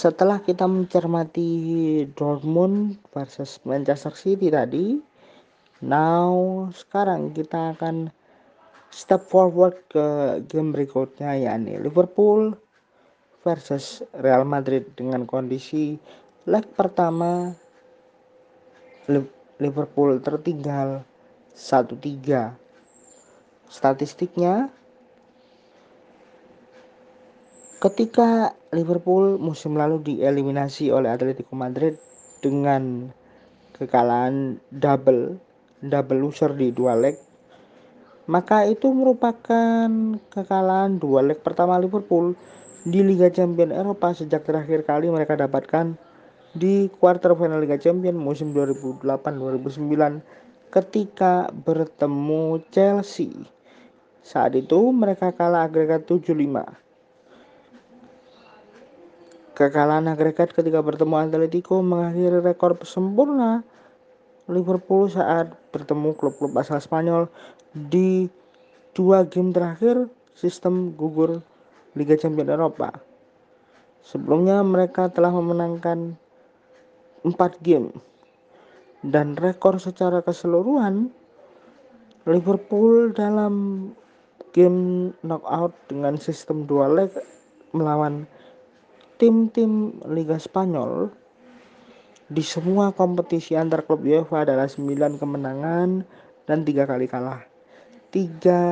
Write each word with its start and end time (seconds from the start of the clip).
setelah 0.00 0.40
kita 0.40 0.64
mencermati 0.64 1.52
Dortmund 2.16 2.96
versus 3.12 3.60
Manchester 3.68 4.16
City 4.16 4.48
tadi, 4.48 4.96
now 5.84 6.64
sekarang 6.72 7.36
kita 7.36 7.76
akan 7.76 8.08
step 8.88 9.20
forward 9.28 9.76
ke 9.92 10.40
game 10.48 10.72
berikutnya 10.72 11.36
yakni 11.36 11.76
Liverpool 11.76 12.56
versus 13.44 14.00
Real 14.16 14.48
Madrid. 14.48 14.88
Dengan 14.96 15.28
kondisi 15.28 16.00
leg 16.48 16.64
pertama 16.72 17.52
Liverpool 19.60 20.16
tertinggal 20.24 21.04
1-3 21.52 22.56
statistiknya 23.68 24.72
ketika 27.80 28.52
Liverpool 28.76 29.40
musim 29.40 29.72
lalu 29.72 30.04
dieliminasi 30.04 30.92
oleh 30.92 31.08
Atletico 31.08 31.56
Madrid 31.56 31.96
dengan 32.44 33.08
kekalahan 33.72 34.60
double 34.68 35.40
double 35.80 36.20
loser 36.20 36.52
di 36.52 36.68
dua 36.76 36.92
leg 36.92 37.16
maka 38.28 38.68
itu 38.68 38.92
merupakan 38.92 39.88
kekalahan 40.28 41.00
dua 41.00 41.24
leg 41.24 41.40
pertama 41.40 41.80
Liverpool 41.80 42.36
di 42.84 43.00
Liga 43.00 43.32
Champions 43.32 43.72
Eropa 43.72 44.12
sejak 44.12 44.44
terakhir 44.44 44.84
kali 44.84 45.08
mereka 45.08 45.40
dapatkan 45.40 45.96
di 46.52 46.92
quarter 47.00 47.32
final 47.32 47.64
Liga 47.64 47.80
Champions 47.80 48.20
musim 48.20 48.52
2008-2009 48.52 50.20
ketika 50.68 51.48
bertemu 51.50 52.60
Chelsea. 52.68 53.32
Saat 54.20 54.54
itu 54.54 54.92
mereka 54.94 55.32
kalah 55.34 55.66
agregat 55.66 56.06
7-5. 56.06 56.89
Kekalahan 59.60 60.08
agregat 60.08 60.56
ketika 60.56 60.80
bertemu 60.80 61.20
Atletico 61.20 61.84
mengakhiri 61.84 62.40
rekor 62.40 62.80
sempurna 62.80 63.60
Liverpool 64.48 65.12
saat 65.12 65.52
bertemu 65.68 66.16
klub-klub 66.16 66.56
asal 66.56 66.80
Spanyol 66.80 67.28
di 67.76 68.24
dua 68.96 69.28
game 69.28 69.52
terakhir 69.52 70.08
sistem 70.32 70.96
gugur 70.96 71.44
Liga 71.92 72.16
Champions 72.16 72.56
Eropa. 72.56 72.88
Sebelumnya 74.00 74.64
mereka 74.64 75.12
telah 75.12 75.28
memenangkan 75.28 76.16
4 77.20 77.36
game 77.60 77.92
dan 79.04 79.36
rekor 79.36 79.76
secara 79.76 80.24
keseluruhan 80.24 81.12
Liverpool 82.24 83.12
dalam 83.12 83.92
game 84.56 85.12
knockout 85.20 85.76
dengan 85.92 86.16
sistem 86.16 86.64
dua 86.64 86.88
leg 86.88 87.12
melawan 87.76 88.24
tim-tim 89.20 90.00
Liga 90.08 90.40
Spanyol 90.40 91.12
di 92.32 92.40
semua 92.40 92.96
kompetisi 92.96 93.52
antar 93.52 93.84
klub 93.84 94.00
UEFA 94.00 94.48
adalah 94.48 94.64
9 94.64 95.20
kemenangan 95.20 96.08
dan 96.48 96.64
tiga 96.64 96.88
kali 96.88 97.04
kalah. 97.04 97.44
Tiga 98.08 98.62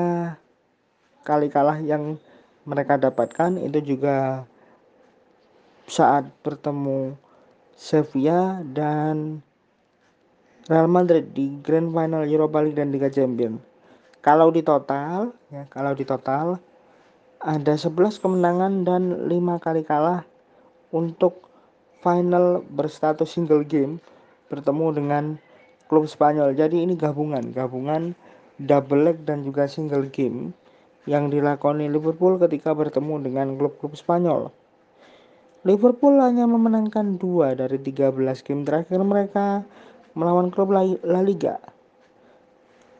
kali 1.20 1.52
kalah 1.52 1.76
yang 1.84 2.16
mereka 2.64 2.96
dapatkan 2.96 3.60
itu 3.60 3.92
juga 3.92 4.48
saat 5.84 6.32
bertemu 6.40 7.12
Sevilla 7.76 8.64
dan 8.64 9.44
Real 10.64 10.88
Madrid 10.88 11.28
di 11.36 11.60
Grand 11.60 11.92
Final 11.92 12.24
Europa 12.24 12.64
League 12.64 12.80
dan 12.80 12.88
Liga 12.88 13.12
Champions. 13.12 13.60
Kalau 14.24 14.48
di 14.48 14.64
total, 14.64 15.36
ya 15.52 15.68
kalau 15.68 15.92
di 15.92 16.08
total 16.08 16.56
ada 17.36 17.74
11 17.76 18.16
kemenangan 18.16 18.72
dan 18.88 19.28
5 19.28 19.60
kali 19.60 19.84
kalah 19.84 20.24
untuk 20.94 21.48
final 22.00 22.62
berstatus 22.64 23.34
single 23.34 23.66
game 23.66 24.00
bertemu 24.48 24.86
dengan 24.96 25.24
klub 25.90 26.08
Spanyol. 26.08 26.54
Jadi 26.54 26.84
ini 26.84 26.94
gabungan, 26.94 27.52
gabungan 27.52 28.14
double 28.60 29.02
leg 29.08 29.18
dan 29.24 29.42
juga 29.42 29.66
single 29.66 30.08
game 30.10 30.52
yang 31.08 31.32
dilakoni 31.32 31.88
Liverpool 31.88 32.36
ketika 32.36 32.76
bertemu 32.76 33.24
dengan 33.24 33.46
klub-klub 33.56 33.96
Spanyol. 33.96 34.52
Liverpool 35.66 36.20
hanya 36.22 36.46
memenangkan 36.46 37.18
dua 37.18 37.56
dari 37.58 37.80
13 37.82 38.14
game 38.46 38.62
terakhir 38.62 39.00
mereka 39.02 39.66
melawan 40.14 40.52
klub 40.54 40.70
La 40.70 41.20
Liga. 41.24 41.58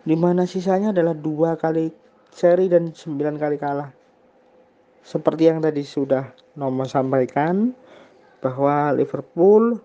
Di 0.03 0.17
mana 0.17 0.49
sisanya 0.49 0.91
adalah 0.91 1.15
dua 1.15 1.55
kali 1.61 1.93
seri 2.33 2.67
dan 2.67 2.91
sembilan 2.97 3.35
kali 3.37 3.57
kalah. 3.61 3.91
Seperti 5.05 5.43
yang 5.49 5.61
tadi 5.63 5.85
sudah 5.85 6.33
Nomo 6.59 6.85
sampaikan 6.89 7.73
bahwa 8.39 8.95
Liverpool 8.95 9.83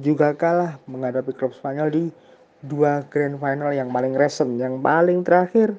juga 0.00 0.32
kalah 0.34 0.80
menghadapi 0.88 1.36
klub 1.36 1.52
Spanyol 1.52 1.88
di 1.92 2.04
dua 2.64 3.04
grand 3.10 3.36
final 3.36 3.74
yang 3.74 3.90
paling 3.90 4.14
recent, 4.16 4.56
yang 4.56 4.80
paling 4.80 5.26
terakhir 5.26 5.74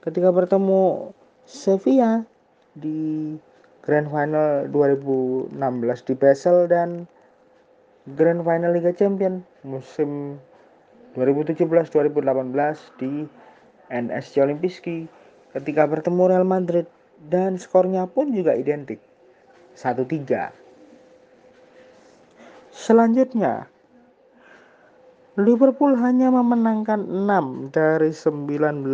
ketika 0.00 0.32
bertemu 0.32 1.12
Sevilla 1.44 2.24
di 2.72 3.34
grand 3.84 4.08
final 4.08 4.70
2016 4.70 5.52
di 6.08 6.14
Basel 6.14 6.70
dan 6.70 7.04
grand 8.16 8.40
final 8.46 8.70
Liga 8.72 8.94
Champions 8.94 9.42
musim 9.66 10.40
2017-2018 11.18 13.02
di 13.02 13.26
NSC 13.90 14.38
Olimpiski 14.38 15.10
ketika 15.50 15.82
bertemu 15.90 16.22
Real 16.30 16.46
Madrid 16.46 16.86
dan 17.26 17.58
skornya 17.58 18.06
pun 18.06 18.30
juga 18.30 18.54
identik. 18.54 19.02
1-3 19.74 20.59
selanjutnya 22.80 23.68
Liverpool 25.36 25.92
hanya 26.00 26.32
memenangkan 26.32 27.04
6 27.04 27.76
dari 27.76 28.08
19 28.08 28.88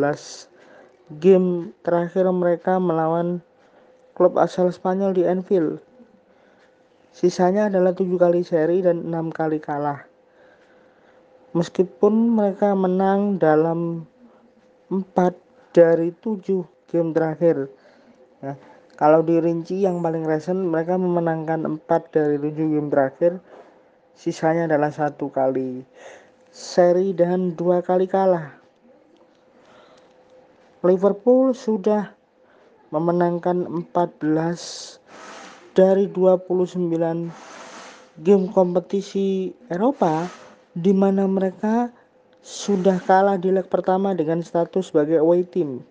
game 1.22 1.70
terakhir 1.86 2.26
mereka 2.34 2.82
melawan 2.82 3.38
klub 4.18 4.34
asal 4.42 4.74
Spanyol 4.74 5.14
di 5.14 5.22
Anfield. 5.22 5.78
Sisanya 7.14 7.70
adalah 7.70 7.94
tujuh 7.94 8.18
kali 8.18 8.42
seri 8.42 8.82
dan 8.82 9.06
enam 9.06 9.30
kali 9.30 9.62
kalah. 9.62 10.04
Meskipun 11.56 12.36
mereka 12.36 12.76
menang 12.76 13.40
dalam 13.40 14.04
empat 14.92 15.32
dari 15.72 16.12
tujuh 16.20 16.66
game 16.90 17.16
terakhir, 17.16 17.72
Ya, 18.44 18.52
kalau 19.00 19.24
dirinci 19.24 19.80
yang 19.88 20.04
paling 20.04 20.28
recent 20.28 20.60
mereka 20.68 21.00
memenangkan 21.00 21.80
4 21.80 22.12
dari 22.12 22.36
7 22.36 22.52
game 22.52 22.88
terakhir. 22.92 23.40
Sisanya 24.16 24.64
adalah 24.64 24.88
satu 24.88 25.28
kali 25.28 25.84
seri 26.48 27.12
dan 27.12 27.52
dua 27.52 27.84
kali 27.84 28.08
kalah. 28.08 28.56
Liverpool 30.80 31.52
sudah 31.52 32.16
memenangkan 32.88 33.68
14 33.92 35.76
dari 35.76 36.08
29 36.08 36.88
game 38.24 38.44
kompetisi 38.48 39.52
Eropa 39.68 40.24
di 40.72 40.96
mana 40.96 41.28
mereka 41.28 41.92
sudah 42.40 42.96
kalah 43.04 43.36
di 43.36 43.52
leg 43.52 43.68
pertama 43.68 44.16
dengan 44.16 44.40
status 44.40 44.88
sebagai 44.88 45.20
away 45.20 45.44
team. 45.44 45.84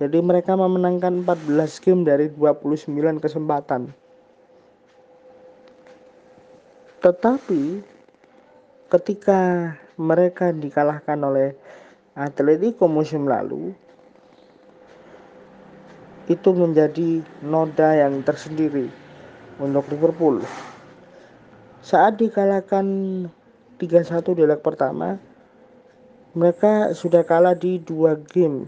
Jadi 0.00 0.18
mereka 0.24 0.56
memenangkan 0.56 1.28
14 1.28 1.84
game 1.84 2.08
dari 2.08 2.32
29 2.32 2.88
kesempatan. 3.20 3.92
Tetapi 7.04 7.84
ketika 8.88 9.40
mereka 10.00 10.56
dikalahkan 10.56 11.20
oleh 11.20 11.52
Atletico 12.16 12.88
musim 12.88 13.28
lalu 13.28 13.76
itu 16.24 16.50
menjadi 16.56 17.20
noda 17.44 17.92
yang 17.92 18.24
tersendiri 18.24 18.88
untuk 19.60 19.84
Liverpool. 19.92 20.40
Saat 21.84 22.16
dikalahkan 22.16 22.86
3-1 23.76 24.40
di 24.40 24.44
leg 24.48 24.64
pertama, 24.64 25.20
mereka 26.32 26.96
sudah 26.96 27.20
kalah 27.20 27.52
di 27.52 27.84
dua 27.84 28.16
game 28.16 28.64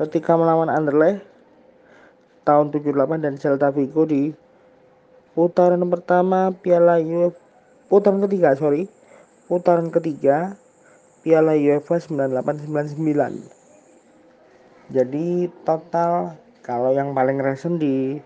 ketika 0.00 0.32
melawan 0.32 0.72
Anderlecht 0.72 1.20
tahun 2.48 2.72
78 2.72 3.20
dan 3.20 3.36
Celta 3.36 3.68
Vigo 3.68 4.08
di 4.08 4.32
putaran 5.34 5.82
pertama 5.90 6.54
Piala 6.54 7.02
UEFA 7.02 7.36
putaran 7.90 8.22
ketiga 8.24 8.56
sorry. 8.56 8.88
Putaran 9.44 9.92
ketiga 9.92 10.56
Piala 11.20 11.52
UEFA 11.52 12.00
9899 12.00 13.64
jadi 14.92 15.48
total 15.64 16.36
kalau 16.60 16.92
yang 16.92 17.16
paling 17.16 17.40
recent 17.40 17.80
di 17.80 18.20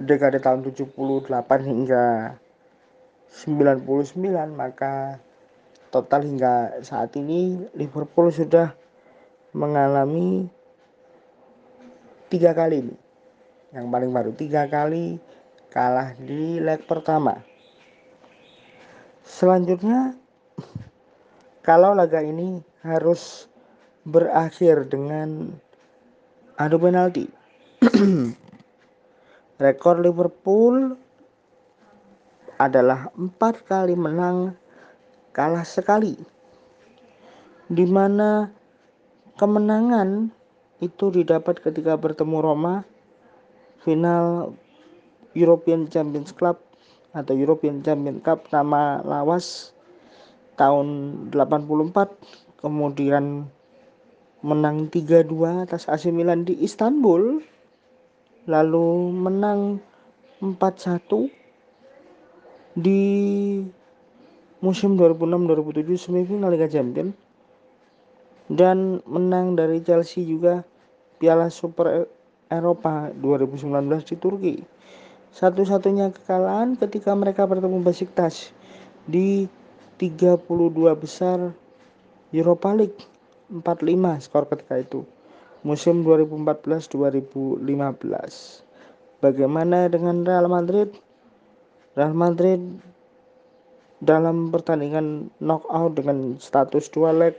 dekade 0.00 0.40
tahun 0.40 0.64
78 0.64 1.28
hingga 1.60 2.36
99 3.44 3.84
maka 4.56 5.20
total 5.92 6.24
hingga 6.24 6.80
saat 6.80 7.12
ini 7.20 7.68
Liverpool 7.76 8.32
sudah 8.32 8.72
mengalami 9.52 10.48
tiga 12.32 12.56
kali 12.56 12.96
yang 13.76 13.92
paling 13.92 14.08
baru 14.08 14.32
tiga 14.32 14.72
kali 14.72 15.20
kalah 15.70 16.14
di 16.18 16.58
leg 16.62 16.82
pertama. 16.86 17.42
Selanjutnya, 19.26 20.14
kalau 21.66 21.92
laga 21.92 22.22
ini 22.22 22.62
harus 22.86 23.50
berakhir 24.06 24.86
dengan 24.86 25.50
adu 26.54 26.78
penalti. 26.78 27.26
Rekor 29.62 29.98
Liverpool 29.98 30.94
adalah 32.56 33.10
empat 33.18 33.66
kali 33.66 33.98
menang, 33.98 34.54
kalah 35.34 35.66
sekali. 35.66 36.14
Di 37.66 37.84
mana 37.84 38.48
kemenangan 39.36 40.30
itu 40.80 41.10
didapat 41.10 41.60
ketika 41.60 41.96
bertemu 41.96 42.36
Roma 42.40 42.74
final 43.82 44.52
European 45.36 45.84
Champions 45.92 46.32
Club 46.32 46.56
atau 47.12 47.36
European 47.36 47.84
Champions 47.84 48.24
Cup 48.24 48.48
nama 48.48 49.04
lawas 49.04 49.76
tahun 50.56 50.88
84 51.30 52.64
kemudian 52.64 53.44
menang 54.40 54.88
3-2 54.88 55.68
atas 55.68 55.84
AC 55.92 56.08
Milan 56.08 56.48
di 56.48 56.56
Istanbul 56.64 57.44
lalu 58.48 58.88
menang 59.12 59.84
4-1 60.40 61.28
di 62.76 63.02
musim 64.60 64.96
2006-2007 64.96 65.96
semifinal 66.08 66.52
Liga 66.52 66.68
Champions 66.68 67.16
dan 68.46 69.02
menang 69.04 69.58
dari 69.58 69.82
Chelsea 69.82 70.22
juga 70.22 70.62
Piala 71.18 71.50
Super 71.50 72.06
Eropa 72.46 73.10
2019 73.10 74.06
di 74.06 74.16
Turki. 74.20 74.56
Satu-satunya 75.36 76.16
kekalahan 76.16 76.80
ketika 76.80 77.12
mereka 77.12 77.44
bertemu 77.44 77.84
Besiktas 77.84 78.56
di 79.04 79.44
32 80.00 80.40
besar 80.96 81.52
Europa 82.32 82.72
League 82.72 83.04
45 83.52 84.24
skor 84.24 84.48
ketika 84.48 84.80
itu 84.80 85.04
musim 85.60 86.08
2014-2015 86.08 87.60
bagaimana 89.20 89.92
dengan 89.92 90.24
Real 90.24 90.48
Madrid? 90.48 90.96
Real 91.92 92.16
Madrid 92.16 92.80
dalam 94.00 94.48
pertandingan 94.48 95.28
knockout 95.36 96.00
dengan 96.00 96.40
status 96.40 96.88
dua 96.88 97.12
leg 97.12 97.36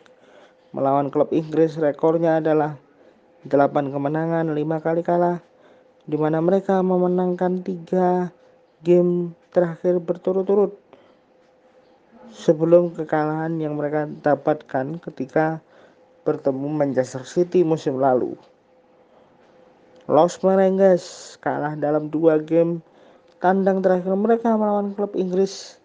melawan 0.69 1.09
klub 1.09 1.33
Inggris 1.33 1.81
rekornya 1.81 2.38
adalah 2.45 2.77
8 3.49 3.49
kemenangan 3.89 4.53
5 4.53 4.85
kali 4.85 5.01
kalah 5.01 5.46
di 6.07 6.15
mana 6.15 6.39
mereka 6.39 6.80
memenangkan 6.80 7.62
3 7.62 8.31
game 8.81 9.36
terakhir 9.51 10.00
berturut-turut 10.00 10.74
sebelum 12.31 12.95
kekalahan 12.95 13.59
yang 13.59 13.75
mereka 13.75 14.07
dapatkan 14.24 15.04
ketika 15.04 15.59
bertemu 16.24 16.68
Manchester 16.71 17.27
City 17.27 17.68
musim 17.68 18.00
lalu. 18.00 18.39
Los 20.07 20.39
Merengues 20.39 21.36
kalah 21.44 21.75
dalam 21.75 22.07
dua 22.07 22.39
game 22.39 22.80
tandang 23.44 23.83
terakhir 23.83 24.15
mereka 24.15 24.56
melawan 24.56 24.95
klub 24.95 25.12
Inggris 25.19 25.75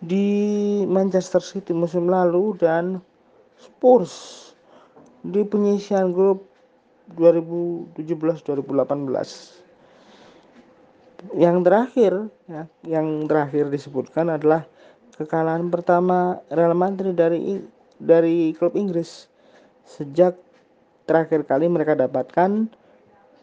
di 0.00 0.80
Manchester 0.88 1.44
City 1.44 1.76
musim 1.76 2.08
lalu 2.08 2.56
dan 2.56 3.04
Spurs 3.60 4.56
di 5.20 5.44
penyisian 5.44 6.16
grup 6.16 6.48
2017-2018 7.14 9.60
yang 11.36 11.60
terakhir 11.60 12.32
ya, 12.48 12.64
yang 12.88 13.28
terakhir 13.28 13.68
disebutkan 13.68 14.32
adalah 14.32 14.64
kekalahan 15.20 15.68
pertama 15.68 16.40
Real 16.48 16.72
Madrid 16.72 17.12
dari 17.12 17.60
dari 18.00 18.56
klub 18.56 18.72
Inggris. 18.72 19.28
Sejak 19.84 20.40
terakhir 21.04 21.44
kali 21.44 21.68
mereka 21.68 21.92
dapatkan 21.92 22.72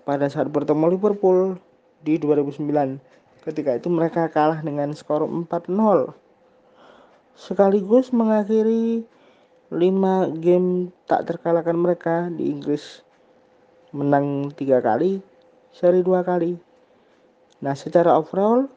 pada 0.07 0.25
saat 0.31 0.49
bertemu 0.49 0.97
Liverpool 0.97 1.59
di 2.01 2.17
2009 2.17 2.63
ketika 3.43 3.75
itu 3.75 3.91
mereka 3.91 4.31
kalah 4.31 4.63
dengan 4.63 4.95
skor 4.95 5.23
4-0 5.23 6.15
sekaligus 7.35 8.15
mengakhiri 8.15 9.03
5 9.71 10.39
game 10.39 10.91
tak 11.07 11.27
terkalahkan 11.27 11.75
mereka 11.75 12.15
di 12.31 12.51
Inggris 12.51 13.03
menang 13.92 14.51
tiga 14.56 14.80
kali 14.84 15.19
seri 15.72 16.01
dua 16.01 16.25
kali 16.25 16.68
Nah, 17.57 17.74
secara 17.74 18.13
overall, 18.13 18.69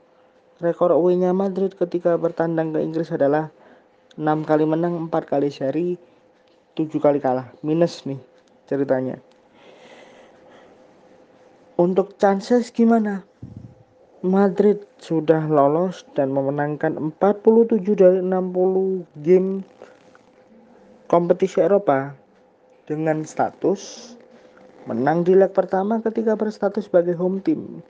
rekor 0.56 0.88
away-nya 0.88 1.36
Madrid 1.36 1.76
ketika 1.76 2.16
bertandang 2.16 2.72
ke 2.72 2.80
Inggris 2.80 3.12
adalah 3.12 3.52
6 4.16 4.48
kali 4.48 4.64
menang, 4.64 4.96
4 5.12 5.28
kali 5.28 5.52
seri, 5.52 6.00
7 6.72 6.96
kali 6.96 7.20
kalah. 7.20 7.52
Minus 7.60 8.08
nih 8.08 8.16
ceritanya. 8.64 9.20
Untuk 11.76 12.16
chances 12.16 12.72
gimana? 12.72 13.24
Madrid 14.20 14.84
sudah 15.00 15.48
lolos 15.48 16.04
dan 16.12 16.28
memenangkan 16.32 16.92
47 17.16 17.96
dari 17.96 18.20
60 18.20 19.08
game 19.24 19.64
kompetisi 21.08 21.56
Eropa 21.64 22.12
dengan 22.84 23.24
status 23.24 24.12
menang 24.88 25.24
di 25.26 25.34
leg 25.36 25.52
pertama 25.52 26.00
ketika 26.00 26.36
berstatus 26.36 26.84
sebagai 26.88 27.14
home 27.18 27.40
team. 27.44 27.82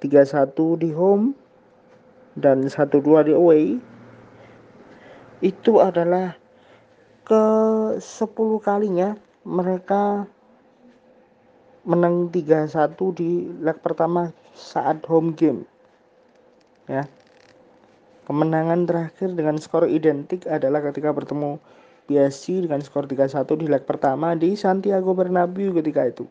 3-1 0.00 0.82
di 0.82 0.90
home 0.92 1.32
dan 2.36 2.68
1-2 2.68 3.28
di 3.28 3.32
away 3.32 3.80
itu 5.40 5.80
adalah 5.80 6.36
ke 7.24 7.44
10 7.96 8.04
kalinya 8.60 9.16
mereka 9.46 10.26
menang 11.86 12.34
3-1 12.34 12.98
di 13.14 13.46
leg 13.62 13.78
pertama 13.78 14.34
saat 14.56 15.04
home 15.04 15.36
game 15.36 15.68
ya 16.88 17.04
Kemenangan 18.26 18.90
terakhir 18.90 19.38
dengan 19.38 19.54
skor 19.54 19.86
identik 19.86 20.50
adalah 20.50 20.82
ketika 20.82 21.14
bertemu 21.14 21.62
PSG 22.10 22.66
dengan 22.66 22.82
skor 22.82 23.06
3-1 23.06 23.46
di 23.54 23.70
leg 23.70 23.86
pertama 23.86 24.34
di 24.34 24.58
Santiago 24.58 25.14
Bernabeu 25.14 25.70
ketika 25.78 26.10
itu. 26.10 26.26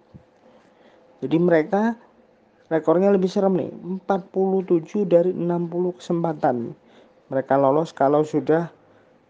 Jadi 1.24 1.40
mereka 1.40 1.96
rekornya 2.68 3.16
lebih 3.16 3.32
serem 3.32 3.56
nih, 3.56 3.72
47 4.12 5.08
dari 5.08 5.32
60 5.32 5.96
kesempatan. 5.96 6.76
Mereka 7.32 7.56
lolos 7.56 7.96
kalau 7.96 8.28
sudah 8.28 8.68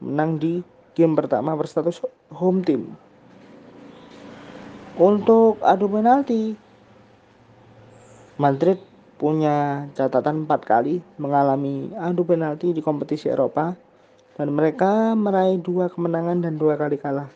menang 0.01 0.41
di 0.41 0.65
game 0.97 1.13
pertama 1.13 1.53
berstatus 1.53 2.01
home 2.33 2.65
team. 2.65 2.97
Untuk 4.97 5.61
adu 5.61 5.85
penalti, 5.85 6.57
Madrid 8.35 8.75
punya 9.15 9.87
catatan 9.95 10.43
empat 10.43 10.67
kali 10.67 10.99
mengalami 11.15 11.87
adu 11.95 12.27
penalti 12.27 12.75
di 12.75 12.83
kompetisi 12.83 13.31
Eropa 13.31 13.79
dan 14.35 14.51
mereka 14.51 15.15
meraih 15.15 15.55
dua 15.55 15.87
kemenangan 15.87 16.43
dan 16.43 16.59
dua 16.59 16.75
kali 16.75 16.99
kalah. 16.99 17.31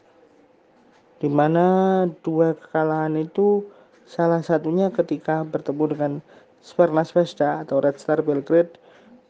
Di 1.24 1.32
mana 1.32 2.03
dua 2.20 2.51
kekalahan 2.51 3.15
itu 3.15 3.63
salah 4.03 4.44
satunya 4.44 4.91
ketika 4.91 5.48
bertemu 5.48 5.84
dengan 5.88 6.20
Sparna 6.60 7.08
Svesda 7.08 7.63
atau 7.63 7.79
Red 7.79 7.96
Star 7.96 8.20
Belgrade 8.20 8.75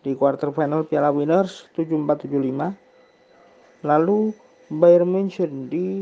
di 0.02 0.18
quarter 0.18 0.50
final 0.50 0.90
Piala 0.90 1.14
Winners 1.14 1.70
7475. 1.78 3.86
Lalu 3.86 4.34
Bayern 4.74 5.06
München 5.06 5.70
di 5.70 6.02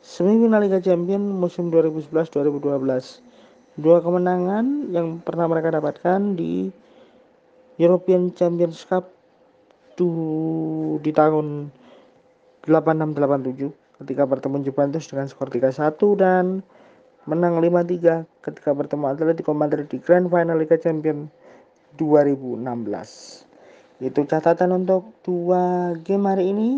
semifinal 0.00 0.64
Liga 0.64 0.80
Champions 0.80 1.28
musim 1.28 1.68
2011-2012 1.68 3.27
dua 3.78 4.02
kemenangan 4.02 4.90
yang 4.90 5.22
pernah 5.22 5.46
mereka 5.46 5.70
dapatkan 5.70 6.34
di 6.34 6.66
European 7.78 8.34
Champions 8.34 8.82
Cup 8.82 9.06
di 10.98 11.10
tahun 11.14 11.70
8687 12.66 14.02
ketika 14.02 14.22
bertemu 14.26 14.56
Juventus 14.66 15.06
dengan 15.10 15.26
skor 15.26 15.50
3-1 15.50 15.94
dan 16.18 16.62
menang 17.26 17.58
5-3 17.62 18.26
ketika 18.42 18.70
bertemu 18.74 19.04
Atletico 19.10 19.54
Madrid 19.54 19.86
di 19.90 19.98
Grand 20.02 20.26
Final 20.30 20.58
Liga 20.58 20.78
Champions 20.78 21.30
2016. 21.98 22.62
Itu 23.98 24.22
catatan 24.30 24.70
untuk 24.74 25.10
dua 25.26 25.94
game 25.98 26.30
hari 26.30 26.54
ini. 26.54 26.70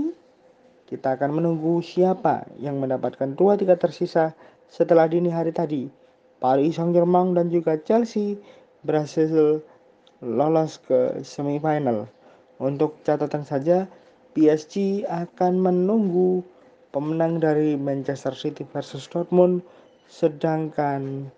Kita 0.89 1.15
akan 1.21 1.37
menunggu 1.37 1.85
siapa 1.85 2.49
yang 2.57 2.81
mendapatkan 2.81 3.37
dua 3.37 3.61
tiga 3.61 3.77
tersisa 3.77 4.33
setelah 4.67 5.05
dini 5.07 5.29
hari 5.29 5.53
tadi. 5.53 6.00
Paris 6.41 6.81
Saint-Germain 6.81 7.37
dan 7.37 7.53
juga 7.53 7.77
Chelsea 7.85 8.41
berhasil 8.83 9.61
lolos 10.25 10.81
ke 10.81 11.21
semifinal. 11.21 12.09
Untuk 12.61 13.01
catatan 13.05 13.45
saja, 13.45 13.89
PSG 14.33 15.05
akan 15.05 15.61
menunggu 15.61 16.41
pemenang 16.93 17.41
dari 17.41 17.77
Manchester 17.77 18.33
City 18.33 18.65
versus 18.69 19.05
Dortmund, 19.09 19.61
sedangkan 20.09 21.29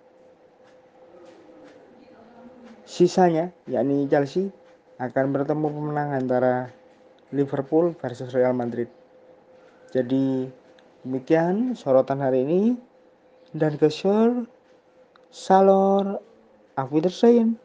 sisanya 2.86 3.50
yakni 3.66 4.06
Chelsea 4.06 4.50
akan 5.02 5.34
bertemu 5.34 5.66
pemenang 5.66 6.10
antara 6.14 6.70
Liverpool 7.32 7.96
versus 7.96 8.30
Real 8.36 8.52
Madrid. 8.52 8.86
Jadi 9.90 10.46
demikian 11.02 11.74
sorotan 11.74 12.20
hari 12.20 12.44
ini 12.44 12.62
dan 13.56 13.76
ke 13.80 13.88
share 13.88 14.46
salor 15.32 16.20
Auf 16.76 16.92
Wiedersehen. 16.92 17.58